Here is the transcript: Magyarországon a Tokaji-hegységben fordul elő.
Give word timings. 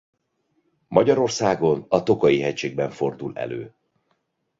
Magyarországon 0.87 1.85
a 1.89 2.03
Tokaji-hegységben 2.03 2.89
fordul 2.89 3.35
elő. 3.37 3.75